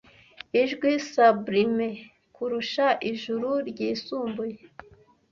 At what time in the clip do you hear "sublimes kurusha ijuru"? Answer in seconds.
1.09-3.49